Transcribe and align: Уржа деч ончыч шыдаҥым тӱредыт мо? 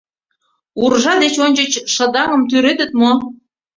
Уржа 0.83 1.13
деч 1.23 1.35
ончыч 1.45 1.73
шыдаҥым 1.93 2.41
тӱредыт 2.49 2.91
мо? 2.99 3.11